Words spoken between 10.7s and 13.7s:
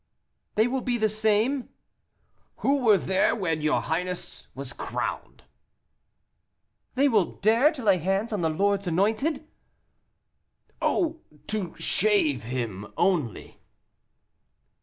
"Oh! to shave him, only."